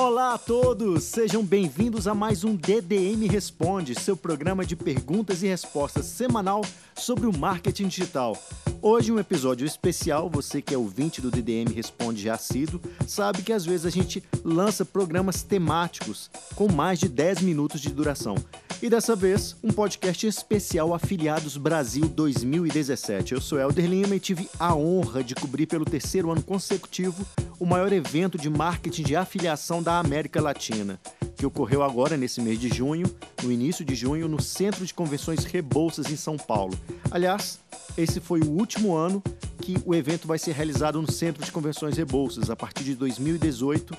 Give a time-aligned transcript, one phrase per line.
[0.00, 5.46] Olá a todos, sejam bem-vindos a mais um DDM Responde, seu programa de perguntas e
[5.46, 6.62] respostas semanal
[6.94, 8.34] sobre o marketing digital.
[8.80, 13.52] Hoje um episódio especial, você que é ouvinte do DDM Responde já sido, sabe que
[13.52, 18.36] às vezes a gente lança programas temáticos com mais de 10 minutos de duração.
[18.82, 23.34] E dessa vez, um podcast especial Afiliados Brasil 2017.
[23.34, 27.26] Eu sou Helder Lima e tive a honra de cobrir pelo terceiro ano consecutivo
[27.60, 30.98] o maior evento de marketing de afiliação da América Latina,
[31.36, 33.06] que ocorreu agora nesse mês de junho,
[33.42, 36.76] no início de junho, no Centro de Convenções Rebouças em São Paulo.
[37.10, 37.60] Aliás,
[37.98, 39.22] esse foi o último ano
[39.60, 42.48] que o evento vai ser realizado no Centro de Convenções Rebouças.
[42.48, 43.94] A partir de 2018,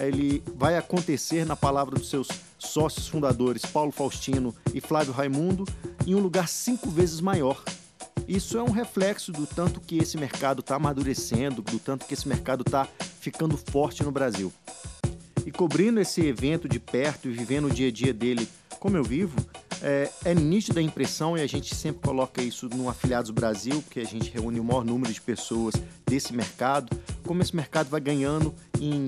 [0.00, 2.26] ele vai acontecer, na palavra dos seus
[2.58, 5.64] sócios fundadores, Paulo Faustino e Flávio Raimundo,
[6.04, 7.62] em um lugar cinco vezes maior
[8.26, 12.26] isso é um reflexo do tanto que esse mercado está amadurecendo, do tanto que esse
[12.26, 12.88] mercado está
[13.20, 14.52] ficando forte no Brasil.
[15.44, 18.48] E cobrindo esse evento de perto e vivendo o dia a dia dele
[18.80, 19.36] como eu vivo,
[19.82, 24.00] é, é nítida a impressão, e a gente sempre coloca isso no Afiliados Brasil, porque
[24.00, 25.74] a gente reúne o maior número de pessoas
[26.06, 29.06] desse mercado, como esse mercado vai ganhando em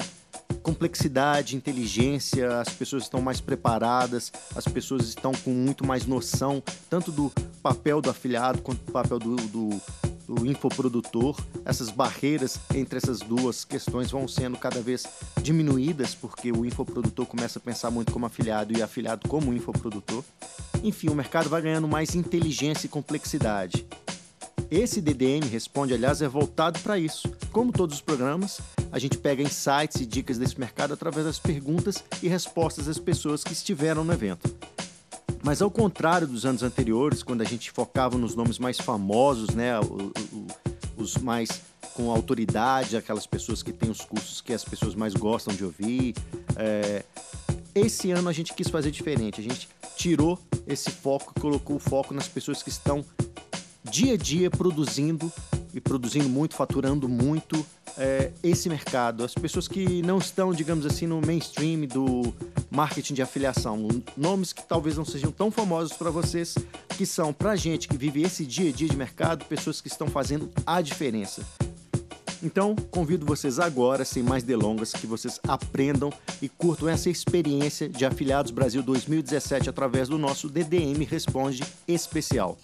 [0.62, 7.12] complexidade, inteligência, as pessoas estão mais preparadas, as pessoas estão com muito mais noção, tanto
[7.12, 7.33] do
[7.67, 9.70] papel do afiliado quanto do papel do, do,
[10.28, 11.36] do infoprodutor.
[11.64, 15.05] Essas barreiras entre essas duas questões vão sendo cada vez
[15.42, 20.23] diminuídas, porque o infoprodutor começa a pensar muito como afiliado e afiliado como infoprodutor.
[20.84, 23.84] Enfim, o mercado vai ganhando mais inteligência e complexidade.
[24.70, 27.28] Esse DDM Responde, aliás, é voltado para isso.
[27.51, 28.61] Como todos os programas,
[28.92, 33.42] a gente pega insights e dicas desse mercado através das perguntas e respostas das pessoas
[33.42, 34.55] que estiveram no evento.
[35.47, 39.75] Mas ao contrário dos anos anteriores, quando a gente focava nos nomes mais famosos, né,
[40.97, 41.62] os mais
[41.94, 46.17] com autoridade, aquelas pessoas que têm os cursos que as pessoas mais gostam de ouvir,
[46.56, 47.05] é...
[47.77, 49.41] esse ano a gente quis fazer diferente.
[49.41, 50.36] A gente tirou
[50.67, 53.05] esse foco e colocou o foco nas pessoas que estão
[53.85, 55.33] dia a dia produzindo
[55.73, 57.64] e produzindo muito, faturando muito
[57.98, 59.24] é, esse mercado.
[59.24, 62.34] As pessoas que não estão, digamos assim, no mainstream do
[62.70, 63.89] marketing de afiliação.
[64.17, 66.55] Nomes que talvez não sejam tão famosos para vocês,
[66.96, 70.08] que são para gente que vive esse dia a dia de mercado, pessoas que estão
[70.08, 71.42] fazendo a diferença.
[72.42, 76.12] Então, convido vocês agora, sem mais delongas, que vocês aprendam
[76.42, 82.58] e curtam essa experiência de Afiliados Brasil 2017 através do nosso DDM Responde especial.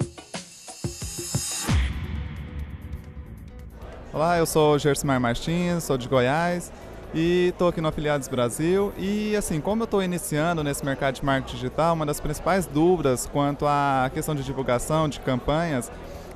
[4.14, 6.70] Olá, eu sou Gersimar Martins, sou de Goiás
[7.14, 8.92] e estou aqui no Afiliados Brasil.
[8.98, 13.24] E assim, como eu estou iniciando nesse mercado de marketing digital, uma das principais dúvidas
[13.24, 15.90] quanto à questão de divulgação, de campanhas,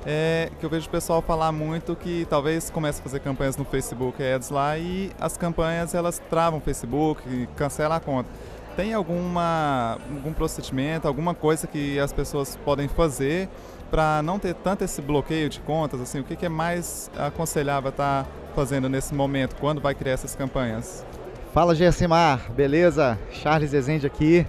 [0.07, 3.63] é que eu vejo o pessoal falar muito que talvez comece a fazer campanhas no
[3.63, 8.27] Facebook Ads lá e as campanhas elas travam o Facebook, cancela a conta.
[8.75, 13.47] Tem alguma, algum procedimento, alguma coisa que as pessoas podem fazer
[13.89, 17.89] para não ter tanto esse bloqueio de contas, assim, o que, que é mais aconselhável
[17.89, 21.05] estar tá fazendo nesse momento, quando vai criar essas campanhas?
[21.53, 23.17] Fala Gessimar, beleza?
[23.31, 24.45] Charles Rezende aqui,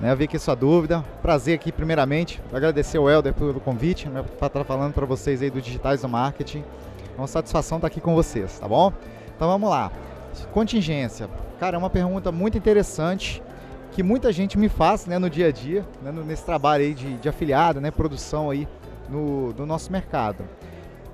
[0.00, 4.46] né, vi aqui sua dúvida, prazer aqui primeiramente, agradecer ao Helder pelo convite, né, para
[4.46, 6.64] estar falando para vocês aí do Digitais do Marketing,
[7.16, 8.92] é uma satisfação estar aqui com vocês, tá bom?
[9.36, 9.92] Então vamos lá,
[10.52, 11.28] contingência,
[11.58, 13.42] cara, é uma pergunta muito interessante,
[13.92, 17.18] que muita gente me faz né, no dia a dia, né, nesse trabalho aí de,
[17.18, 18.66] de afiliado, né, produção aí
[19.10, 20.44] no, no nosso mercado.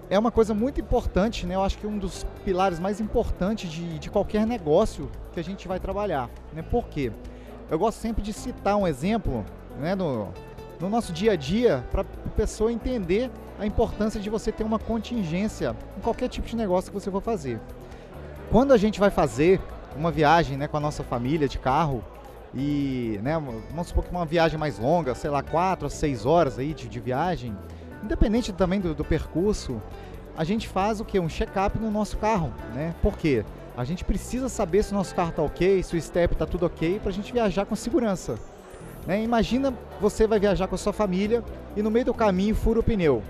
[0.08, 1.56] É uma coisa muito importante, né?
[1.56, 5.66] Eu acho que um dos pilares mais importantes de, de qualquer negócio que a gente
[5.66, 6.30] vai trabalhar.
[6.52, 6.62] Né?
[6.62, 7.10] Por quê?
[7.68, 9.44] Eu gosto sempre de citar um exemplo
[9.80, 10.28] né, no,
[10.80, 14.78] no nosso dia a dia para a pessoa entender a importância de você ter uma
[14.78, 17.60] contingência em qualquer tipo de negócio que você for fazer.
[18.50, 19.60] Quando a gente vai fazer
[19.96, 22.04] uma viagem né, com a nossa família de carro,
[22.54, 23.38] e né,
[23.70, 26.88] vamos supor que uma viagem mais longa, sei lá, 4 a 6 horas aí de,
[26.88, 27.56] de viagem,
[28.02, 29.80] independente também do, do percurso,
[30.36, 31.18] a gente faz o que?
[31.18, 32.94] Um check-up no nosso carro, né?
[33.02, 33.44] Por quê?
[33.76, 36.64] A gente precisa saber se o nosso carro está ok, se o step está tudo
[36.64, 38.38] ok, para a gente viajar com segurança.
[39.06, 39.22] Né?
[39.22, 41.44] Imagina você vai viajar com a sua família
[41.76, 43.22] e no meio do caminho fura o pneu.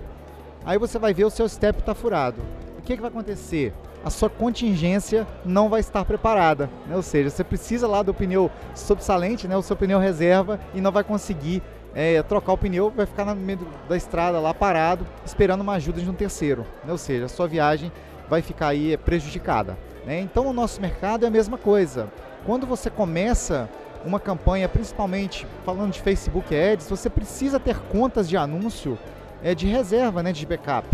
[0.64, 2.40] Aí você vai ver o seu step está furado.
[2.78, 3.74] O que, que vai acontecer?
[4.04, 6.70] A sua contingência não vai estar preparada.
[6.86, 6.94] Né?
[6.94, 9.56] Ou seja, você precisa lá do pneu sobressalente, né?
[9.56, 11.60] o seu pneu reserva, e não vai conseguir
[11.96, 15.98] é, trocar o pneu, vai ficar no meio da estrada lá parado, esperando uma ajuda
[15.98, 16.66] de um terceiro.
[16.84, 16.92] Né?
[16.92, 17.90] Ou seja, a sua viagem
[18.28, 19.78] vai ficar aí prejudicada.
[20.04, 20.20] Né?
[20.20, 22.08] Então, no nosso mercado é a mesma coisa.
[22.44, 23.66] Quando você começa
[24.04, 28.98] uma campanha, principalmente falando de Facebook Ads, você precisa ter contas de anúncio
[29.42, 30.86] é, de reserva, né, de backup.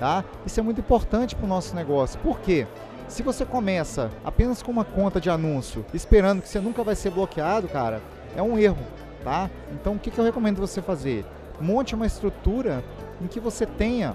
[0.00, 0.24] Tá?
[0.46, 2.18] Isso é muito importante para o nosso negócio.
[2.20, 2.66] Por quê?
[3.08, 7.10] Se você começa apenas com uma conta de anúncio, esperando que você nunca vai ser
[7.10, 8.00] bloqueado, cara,
[8.34, 8.78] é um erro,
[9.26, 9.50] tá?
[9.72, 11.26] Então o que, que eu recomendo você fazer?
[11.60, 12.84] Monte uma estrutura
[13.20, 14.14] em que você tenha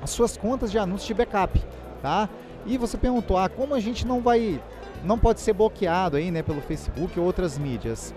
[0.00, 1.62] as suas contas de anúncio de backup,
[2.00, 2.30] tá?
[2.64, 4.58] E você perguntou, ah, como a gente não vai,
[5.04, 8.14] não pode ser bloqueado aí, né, pelo Facebook ou outras mídias?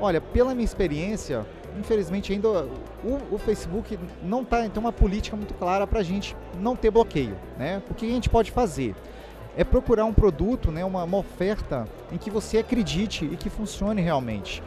[0.00, 1.44] Olha, pela minha experiência,
[1.78, 2.48] infelizmente ainda
[3.04, 6.90] o, o Facebook não tá, tem uma política muito clara para a gente não ter
[6.90, 7.82] bloqueio, né?
[7.90, 8.94] O que a gente pode fazer?
[9.54, 14.00] É procurar um produto, né, uma, uma oferta em que você acredite e que funcione
[14.00, 14.62] realmente.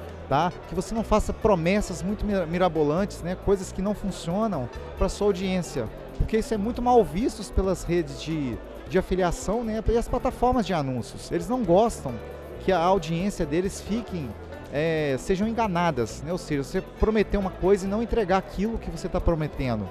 [0.70, 3.36] Que você não faça promessas muito mirabolantes, né?
[3.36, 8.22] coisas que não funcionam para sua audiência, porque isso é muito mal visto pelas redes
[8.22, 8.58] de,
[8.90, 9.84] de afiliação né?
[9.90, 11.30] e as plataformas de anúncios.
[11.32, 12.14] Eles não gostam
[12.62, 14.30] que a audiência deles fiquem
[14.72, 16.32] é, sejam enganadas, né?
[16.32, 19.86] ou seja, você prometer uma coisa e não entregar aquilo que você está prometendo.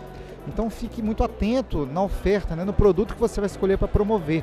[0.48, 2.64] Então fique muito atento na oferta, né?
[2.64, 4.42] no produto que você vai escolher para promover.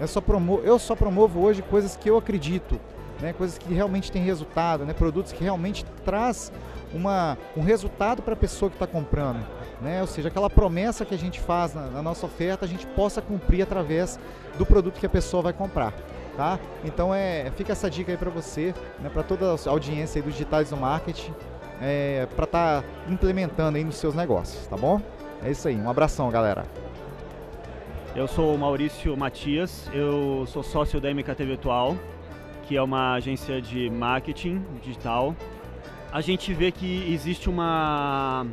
[0.00, 0.22] Eu só,
[0.64, 2.80] eu só promovo hoje coisas que eu acredito,
[3.22, 3.32] né?
[3.32, 4.92] coisas que realmente têm resultado, né?
[4.92, 6.52] produtos que realmente traz
[6.92, 9.42] uma, um resultado para a pessoa que está comprando.
[9.80, 10.00] Né?
[10.00, 13.22] Ou seja, aquela promessa que a gente faz na, na nossa oferta, a gente possa
[13.22, 14.18] cumprir através
[14.58, 15.94] do produto que a pessoa vai comprar
[16.36, 16.58] tá?
[16.82, 20.32] Então é, fica essa dica aí para você, né, para toda a audiência aí dos
[20.32, 21.34] digitais do marketing,
[21.80, 25.00] é, para estar tá implementando aí nos seus negócios, tá bom?
[25.44, 26.64] É isso aí, um abração, galera.
[28.14, 31.96] Eu sou o Maurício Matias, eu sou sócio da MKT Virtual,
[32.62, 35.36] que é uma agência de marketing digital.
[36.12, 38.46] A gente vê que existe uma,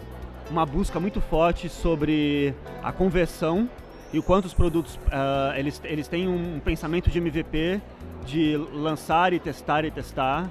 [0.49, 2.53] uma busca muito forte sobre
[2.83, 3.69] a conversão
[4.11, 7.81] e o quanto os produtos uh, eles, eles têm um pensamento de MVP
[8.25, 10.49] de lançar e testar e testar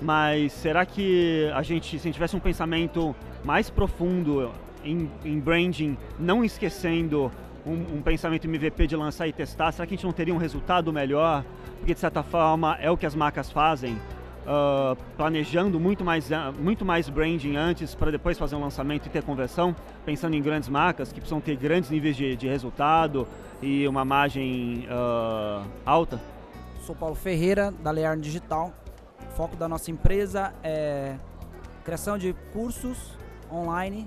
[0.00, 3.14] mas será que a gente se a gente tivesse um pensamento
[3.44, 4.50] mais profundo
[4.84, 7.32] em, em branding não esquecendo
[7.66, 10.38] um, um, pensamento MVP de lançar e testar será que a gente não teria um
[10.38, 11.44] resultado melhor
[11.78, 13.98] porque de certa forma é o que as marcas fazem
[14.48, 19.10] uh, planejando muito mais, uh, muito mais branding antes para depois fazer um lançamento e
[19.10, 23.28] ter conversão, pensando em grandes marcas que precisam ter grandes níveis de, de resultado
[23.62, 26.20] e uma margem uh, alta?
[26.82, 28.72] Sou Paulo Ferreira, da Learn Digital.
[29.30, 31.16] O foco da nossa empresa é
[31.84, 33.16] criação de cursos
[33.50, 34.06] online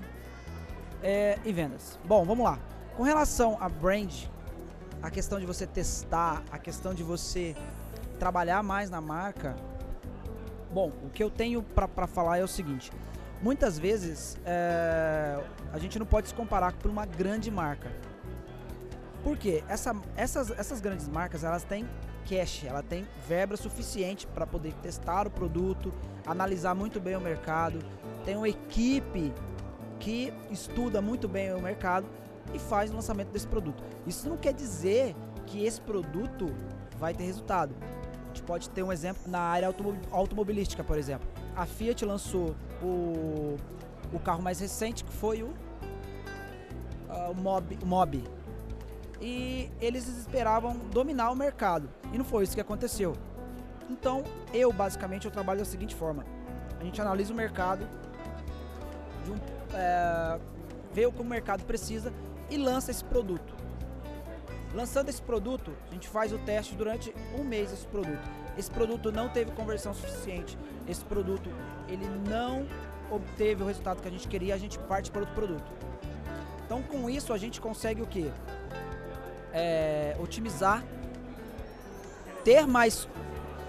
[1.02, 1.98] é, e vendas.
[2.04, 2.58] Bom, vamos lá.
[2.96, 4.12] Com relação a brand,
[5.02, 7.56] a questão de você testar, a questão de você
[8.18, 9.56] trabalhar mais na marca,
[10.72, 12.90] Bom, o que eu tenho para falar é o seguinte:
[13.42, 15.38] muitas vezes é,
[15.70, 17.92] a gente não pode se comparar com uma grande marca.
[19.22, 19.62] Por quê?
[19.68, 21.86] Essa, essas, essas grandes marcas elas têm
[22.26, 25.92] cash, ela tem verba suficiente para poder testar o produto,
[26.26, 27.78] analisar muito bem o mercado,
[28.24, 29.32] tem uma equipe
[30.00, 32.06] que estuda muito bem o mercado
[32.54, 33.82] e faz o lançamento desse produto.
[34.06, 35.14] Isso não quer dizer
[35.46, 36.52] que esse produto
[36.98, 37.74] vai ter resultado
[38.32, 39.72] gente pode ter um exemplo na área
[40.10, 41.28] automobilística, por exemplo.
[41.54, 43.56] A Fiat lançou o,
[44.12, 48.24] o carro mais recente, que foi o, uh, o, Mob, o Mob.
[49.20, 51.88] E eles esperavam dominar o mercado.
[52.12, 53.14] E não foi isso que aconteceu.
[53.88, 56.24] Então, eu basicamente eu trabalho da seguinte forma:
[56.80, 57.86] a gente analisa o mercado,
[59.28, 59.36] um,
[59.76, 60.40] é,
[60.92, 62.12] vê o que o mercado precisa
[62.52, 63.54] e lança esse produto.
[64.74, 68.30] Lançando esse produto, a gente faz o teste durante um mês esse produto.
[68.56, 70.58] Esse produto não teve conversão suficiente.
[70.86, 71.50] Esse produto
[71.88, 72.66] ele não
[73.10, 75.64] obteve o resultado que a gente queria, a gente parte para outro produto.
[76.66, 78.30] Então com isso a gente consegue o que?
[79.52, 80.84] É, otimizar,
[82.44, 83.08] ter mais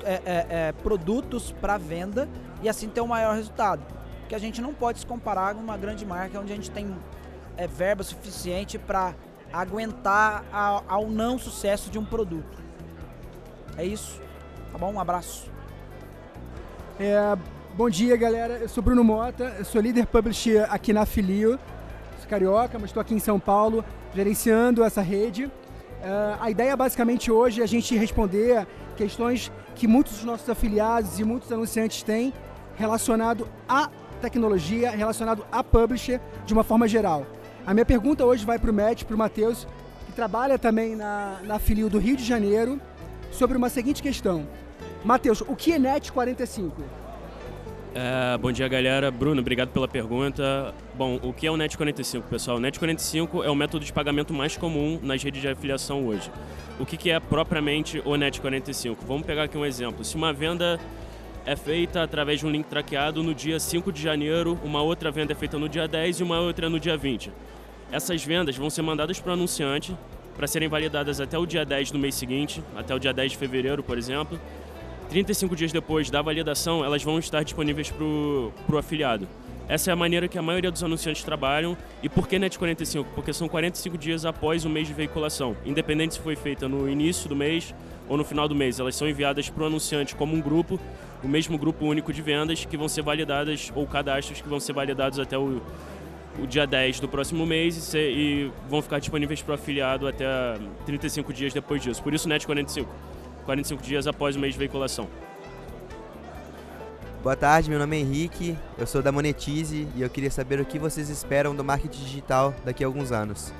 [0.03, 2.27] é, é, é produtos para venda
[2.62, 3.81] e assim ter um maior resultado.
[4.27, 6.93] Que a gente não pode se comparar com uma grande marca onde a gente tem
[7.57, 9.13] é, verba suficiente para
[9.51, 12.62] aguentar ao, ao não sucesso de um produto.
[13.77, 14.22] É isso.
[14.72, 14.93] Tá bom?
[14.93, 15.51] Um abraço.
[17.00, 17.38] É,
[17.75, 18.55] bom dia, galera.
[18.55, 21.60] Eu sou Bruno Mota, sou líder publisher aqui na Filio.
[22.19, 23.83] Sou carioca, mas estou aqui em São Paulo
[24.15, 25.51] gerenciando essa rede.
[26.01, 31.19] É, a ideia basicamente hoje é a gente responder questões que muitos dos nossos afiliados
[31.19, 32.33] e muitos anunciantes têm
[32.75, 33.89] relacionado à
[34.22, 37.25] tecnologia, relacionado a publisher de uma forma geral.
[37.65, 39.65] A minha pergunta hoje vai para o Matt, para o Matheus,
[40.05, 42.79] que trabalha também na, na Filio do Rio de Janeiro,
[43.32, 44.46] sobre uma seguinte questão.
[45.03, 46.84] Matheus, o que é NET 45?
[47.96, 49.10] É, bom dia, galera.
[49.10, 50.74] Bruno, obrigado pela pergunta.
[50.96, 52.58] Bom, o que é o NET 45, pessoal?
[52.58, 56.29] O NET 45 é o método de pagamento mais comum nas redes de afiliação hoje.
[56.77, 59.05] O que, que é propriamente o NET 45?
[59.05, 60.03] Vamos pegar aqui um exemplo.
[60.03, 60.79] Se uma venda
[61.46, 65.34] é feita através de um link traqueado no dia 5 de janeiro, uma outra venda
[65.34, 67.32] é feita no dia 10 e uma outra no dia 20.
[67.93, 69.95] Essas vendas vão ser mandadas para o anunciante
[70.35, 73.38] para serem validadas até o dia 10 do mês seguinte, até o dia 10 de
[73.38, 74.41] fevereiro, por exemplo.
[75.09, 79.27] 35 dias depois da validação, elas vão estar disponíveis para o afiliado.
[79.69, 81.77] Essa é a maneira que a maioria dos anunciantes trabalham.
[82.01, 83.12] E por que NET 45?
[83.13, 85.55] Porque são 45 dias após o mês de veiculação.
[85.63, 87.75] Independente se foi feita no início do mês
[88.09, 88.79] ou no final do mês.
[88.79, 90.79] Elas são enviadas para o anunciante como um grupo,
[91.23, 94.73] o mesmo grupo único de vendas, que vão ser validadas, ou cadastros que vão ser
[94.73, 95.62] validados até o,
[96.42, 100.25] o dia 10 do próximo mês e, e vão ficar disponíveis para o afiliado até
[100.86, 102.02] 35 dias depois disso.
[102.02, 102.90] Por isso, NET 45.
[103.46, 105.08] 45 dias após o mês de veiculação.
[107.22, 110.66] Boa tarde, meu nome é Henrique, eu sou da Monetize e eu queria saber o
[110.66, 113.54] que vocês esperam do marketing digital daqui a alguns anos.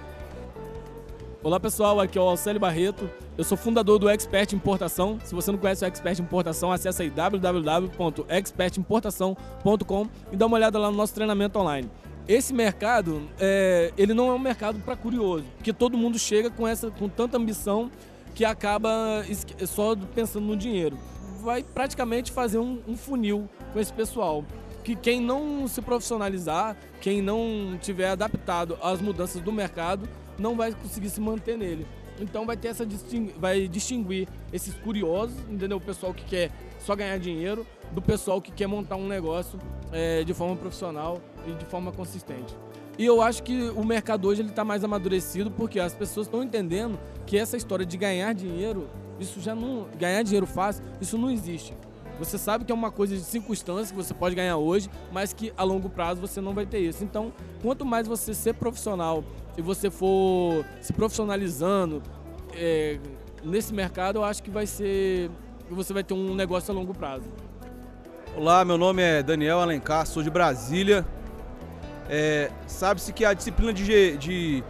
[1.42, 5.18] Olá pessoal, aqui é o Alcélio Barreto, eu sou fundador do Expert Importação.
[5.24, 10.92] Se você não conhece o Expert Importação, acesse aí www.expertimportação.com e dá uma olhada lá
[10.92, 11.90] no nosso treinamento online.
[12.28, 16.68] Esse mercado, é, ele não é um mercado para curioso, porque todo mundo chega com,
[16.68, 17.92] essa, com tanta ambição
[18.34, 18.90] que acaba
[19.68, 20.98] só pensando no dinheiro
[21.44, 24.44] vai praticamente fazer um, um funil com esse pessoal.
[24.84, 30.08] Que quem não se profissionalizar, quem não tiver adaptado às mudanças do mercado,
[30.40, 31.86] não vai conseguir se manter nele.
[32.20, 32.88] Então vai ter essa
[33.38, 35.78] vai distinguir esses curiosos, entendeu?
[35.78, 39.60] O pessoal que quer só ganhar dinheiro do pessoal que quer montar um negócio
[39.92, 42.56] é, de forma profissional e de forma consistente.
[42.98, 46.44] E eu acho que o mercado hoje ele está mais amadurecido porque as pessoas estão
[46.44, 48.88] entendendo que essa história de ganhar dinheiro
[49.20, 49.88] isso já não.
[49.98, 51.74] Ganhar dinheiro fácil, isso não existe.
[52.20, 55.52] Você sabe que é uma coisa de circunstância que você pode ganhar hoje, mas que
[55.58, 57.04] a longo prazo você não vai ter isso.
[57.04, 59.24] Então, quanto mais você ser profissional
[59.58, 62.02] e você for se profissionalizando
[62.54, 63.00] é,
[63.44, 65.30] nesse mercado, eu acho que vai ser.
[65.70, 67.26] Você vai ter um negócio a longo prazo.
[68.36, 71.06] Olá, meu nome é Daniel Alencar, sou de Brasília.
[72.10, 74.64] É, Sabe-se que a disciplina de, de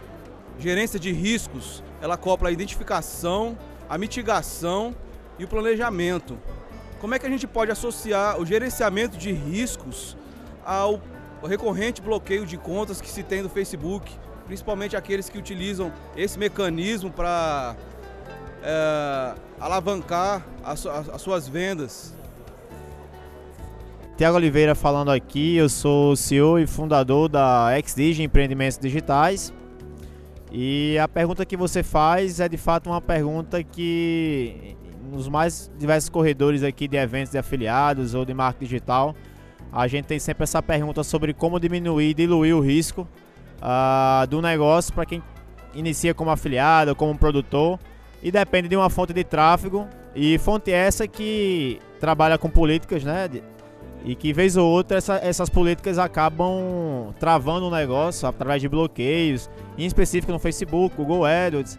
[0.58, 3.56] gerência de riscos ela copla a identificação
[3.88, 4.94] a mitigação
[5.38, 6.38] e o planejamento.
[7.00, 10.16] Como é que a gente pode associar o gerenciamento de riscos
[10.64, 11.00] ao
[11.46, 14.10] recorrente bloqueio de contas que se tem do Facebook,
[14.46, 17.76] principalmente aqueles que utilizam esse mecanismo para
[18.62, 22.14] é, alavancar as, as suas vendas?
[24.16, 29.52] Tiago Oliveira falando aqui, eu sou CEO e fundador da XDigi Empreendimentos Digitais.
[30.52, 34.76] E a pergunta que você faz é de fato uma pergunta que
[35.10, 39.16] nos mais diversos corredores aqui de eventos de afiliados ou de marketing digital,
[39.72, 43.08] a gente tem sempre essa pergunta sobre como diminuir e diluir o risco
[43.64, 45.22] uh, do negócio para quem
[45.74, 47.80] inicia como afiliado, como produtor
[48.22, 53.28] e depende de uma fonte de tráfego e fonte essa que trabalha com políticas, né?
[54.04, 59.50] E que vez ou outra essa, essas políticas acabam travando o negócio através de bloqueios,
[59.78, 61.78] em específico no Facebook, Google AdWords.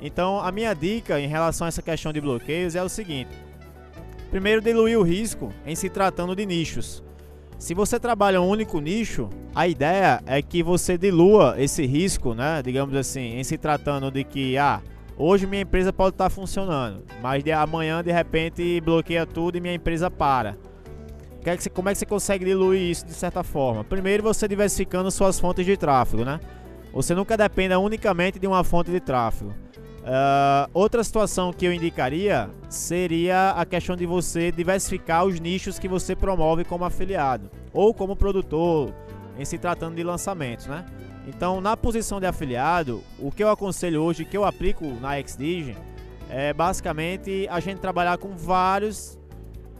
[0.00, 3.30] Então a minha dica em relação a essa questão de bloqueios é o seguinte:
[4.30, 7.05] primeiro, diluir o risco em se tratando de nichos.
[7.58, 12.60] Se você trabalha um único nicho, a ideia é que você dilua esse risco, né?
[12.62, 14.82] Digamos assim, em se tratando de que, ah,
[15.16, 19.74] hoje minha empresa pode estar funcionando, mas de amanhã de repente bloqueia tudo e minha
[19.74, 20.56] empresa para.
[21.44, 23.84] É como é que você consegue diluir isso de certa forma?
[23.84, 26.40] Primeiro, você diversificando suas fontes de tráfego, né?
[26.92, 29.54] Você nunca dependa unicamente de uma fonte de tráfego.
[30.06, 35.88] Uh, outra situação que eu indicaria seria a questão de você diversificar os nichos que
[35.88, 38.94] você promove como afiliado ou como produtor,
[39.36, 40.86] em se tratando de lançamentos, né?
[41.26, 45.76] Então, na posição de afiliado, o que eu aconselho hoje, que eu aplico na XDigi,
[46.30, 49.18] é basicamente a gente trabalhar com vários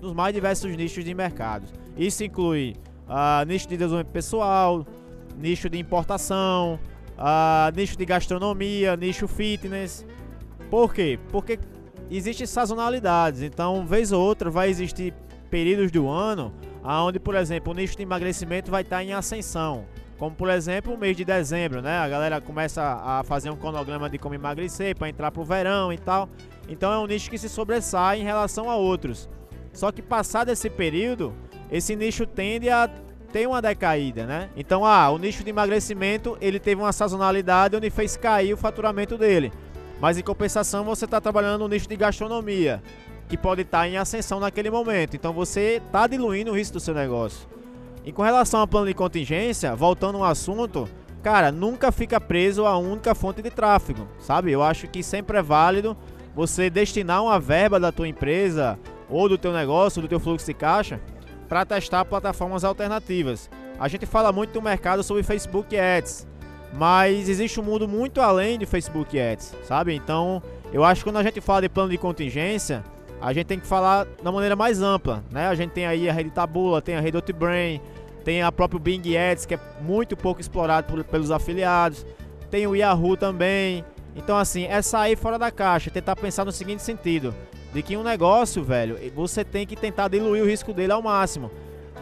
[0.01, 1.73] nos mais diversos nichos de mercados.
[1.97, 2.75] Isso inclui
[3.09, 4.85] uh, nicho de desenvolvimento pessoal,
[5.39, 6.81] nicho de importação,
[7.19, 10.07] uh, nicho de gastronomia, nicho fitness.
[10.71, 11.19] Por quê?
[11.31, 11.59] Porque
[12.11, 13.43] existem sazonalidades.
[13.43, 15.15] Então, vez ou outra, vai existir
[15.51, 16.53] períodos do ano
[16.87, 19.85] onde, por exemplo, o nicho de emagrecimento vai estar em ascensão.
[20.19, 21.99] Como, por exemplo, o mês de dezembro, né?
[21.99, 25.93] A galera começa a fazer um cronograma de como emagrecer para entrar para o verão
[25.93, 26.29] e tal.
[26.69, 29.29] Então, é um nicho que se sobressai em relação a outros.
[29.73, 31.35] Só que passado esse período,
[31.71, 32.89] esse nicho tende a
[33.37, 34.49] ter uma decaída, né?
[34.57, 39.19] Então, ah, o nicho de emagrecimento, ele teve uma sazonalidade onde fez cair o faturamento
[39.19, 39.53] dele.
[40.01, 42.83] Mas em compensação, você está trabalhando no nicho de gastronomia,
[43.29, 45.17] que pode estar tá em ascensão naquele momento.
[45.17, 47.47] Então, você está diluindo o risco do seu negócio.
[48.07, 50.89] E com relação ao plano de contingência, voltando ao assunto,
[51.23, 54.51] cara, nunca fica preso a única fonte de tráfego, sabe?
[54.51, 55.95] Eu acho que sempre é válido
[56.35, 58.79] você destinar uma verba da tua empresa
[59.11, 60.99] ou do teu negócio, do teu fluxo de caixa,
[61.49, 63.51] para testar plataformas alternativas.
[63.79, 66.27] A gente fala muito no mercado sobre Facebook Ads.
[66.73, 69.95] Mas existe um mundo muito além de Facebook Ads, sabe?
[69.95, 72.85] Então, eu acho que quando a gente fala de plano de contingência,
[73.21, 75.49] a gente tem que falar da maneira mais ampla, né?
[75.49, 77.81] A gente tem aí a rede Tabula, tem a rede Outbrain,
[78.25, 82.05] tem a própria Bing Ads, que é muito pouco explorado por, pelos afiliados,
[82.51, 83.85] tem o Yahoo também.
[84.15, 87.35] Então, assim, é sair fora da caixa, tentar pensar no seguinte sentido:
[87.77, 91.51] de que um negócio, velho, você tem que tentar diluir o risco dele ao máximo.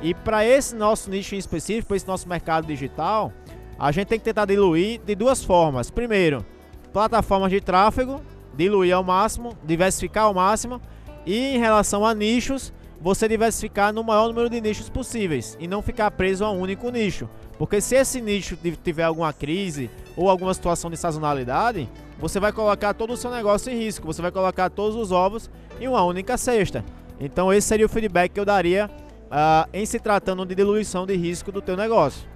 [0.01, 3.33] E para esse nosso nicho em específico, para esse nosso mercado digital,
[3.77, 5.91] a gente tem que tentar diluir de duas formas.
[5.91, 6.47] Primeiro,
[6.93, 8.23] plataformas de tráfego,
[8.57, 10.81] diluir ao máximo, diversificar ao máximo.
[11.27, 15.83] E em relação a nichos, você diversificar no maior número de nichos possíveis e não
[15.83, 17.29] ficar preso a um único nicho.
[17.59, 22.95] Porque se esse nicho tiver alguma crise ou alguma situação de sazonalidade, você vai colocar
[22.95, 26.37] todo o seu negócio em risco, você vai colocar todos os ovos em uma única
[26.37, 26.85] cesta.
[27.19, 28.91] Então esse seria o feedback que eu daria
[29.25, 32.27] uh, em se tratando de diluição de risco do teu negócio.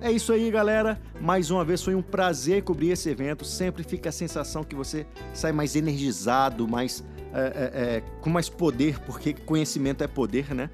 [0.00, 1.00] É isso aí, galera.
[1.18, 3.42] Mais uma vez foi um prazer cobrir esse evento.
[3.42, 7.02] Sempre fica a sensação que você sai mais energizado, mais
[7.32, 10.68] é, é, é, com mais poder, porque conhecimento é poder, né?